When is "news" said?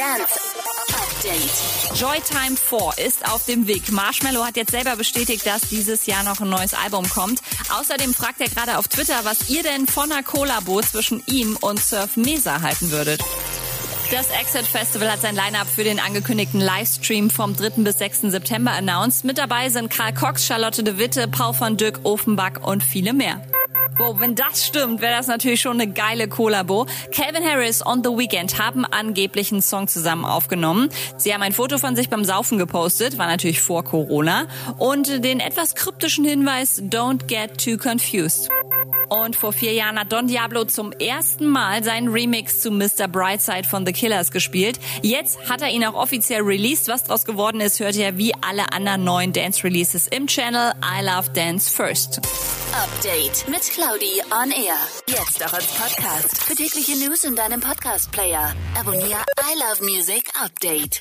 56.96-57.24